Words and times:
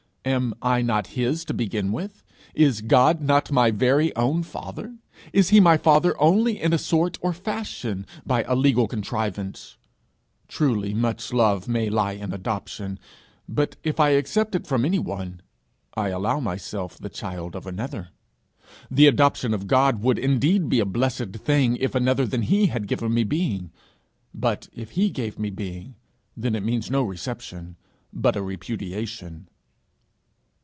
Am 0.23 0.53
I 0.61 0.83
not 0.83 1.07
his 1.07 1.43
to 1.45 1.53
begin 1.53 1.91
with? 1.91 2.21
Is 2.53 2.81
God 2.81 3.21
not 3.21 3.51
my 3.51 3.71
very 3.71 4.15
own 4.15 4.43
Father? 4.43 4.99
Is 5.33 5.49
he 5.49 5.59
my 5.59 5.77
Father 5.77 6.13
only 6.21 6.61
in 6.61 6.73
a 6.73 6.77
sort 6.77 7.17
or 7.21 7.33
fashion 7.33 8.05
by 8.23 8.43
a 8.43 8.53
legal 8.53 8.87
contrivance? 8.87 9.77
Truly, 10.47 10.93
much 10.93 11.33
love 11.33 11.67
may 11.67 11.89
lie 11.89 12.11
in 12.11 12.31
adoption, 12.33 12.99
but 13.49 13.77
if 13.83 13.99
I 13.99 14.09
accept 14.09 14.53
it 14.53 14.67
from 14.67 14.85
any 14.85 14.99
one, 14.99 15.41
I 15.95 16.09
allow 16.09 16.39
myself 16.39 16.99
the 16.99 17.09
child 17.09 17.55
of 17.55 17.65
another! 17.65 18.09
The 18.91 19.07
adoption 19.07 19.55
of 19.55 19.65
God 19.65 20.03
would 20.03 20.19
indeed 20.19 20.69
be 20.69 20.79
a 20.79 20.85
blessed 20.85 21.33
thing 21.33 21.77
if 21.77 21.95
another 21.95 22.27
than 22.27 22.43
he 22.43 22.67
had 22.67 22.87
given 22.87 23.11
me 23.11 23.23
being! 23.23 23.71
but 24.35 24.69
if 24.71 24.91
he 24.91 25.09
gave 25.09 25.39
me 25.39 25.49
being, 25.49 25.95
then 26.37 26.53
it 26.53 26.61
means 26.63 26.91
no 26.91 27.01
reception, 27.01 27.75
but 28.13 28.35
a 28.35 28.43
repudiation. 28.43 29.47